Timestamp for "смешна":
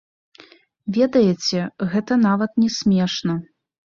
2.79-3.37